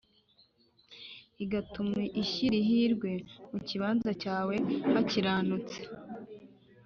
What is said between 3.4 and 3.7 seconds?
mu